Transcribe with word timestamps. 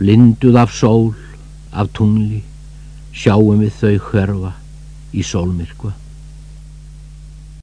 Blinduð 0.00 0.56
af 0.56 0.70
sól, 0.72 1.12
af 1.76 1.90
tungli, 1.92 2.40
sjáum 3.12 3.58
við 3.60 3.74
þau 3.82 3.96
hverfa 4.06 4.52
í 5.12 5.24
sólmyrkva. 5.28 5.92